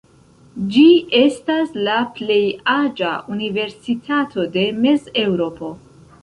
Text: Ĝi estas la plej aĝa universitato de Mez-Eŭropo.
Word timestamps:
Ĝi 0.75 0.85
estas 1.17 1.75
la 1.87 1.97
plej 2.15 2.37
aĝa 2.77 3.11
universitato 3.35 4.47
de 4.57 4.65
Mez-Eŭropo. 4.81 5.71